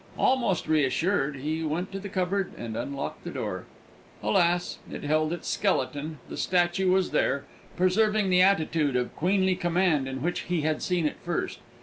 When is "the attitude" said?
8.31-8.95